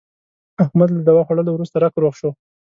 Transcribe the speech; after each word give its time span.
احمد 0.63 0.89
له 0.93 1.01
دوا 1.09 1.21
خوړلو 1.27 1.51
ورسته 1.53 1.77
رک 1.83 1.93
روغ 2.03 2.13
شو. 2.19 2.29